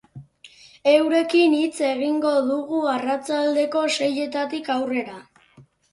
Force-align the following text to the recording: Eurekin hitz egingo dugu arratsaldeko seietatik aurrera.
Eurekin 0.91 1.53
hitz 1.57 1.83
egingo 1.89 2.31
dugu 2.47 2.79
arratsaldeko 2.95 3.85
seietatik 3.99 4.73
aurrera. 4.79 5.19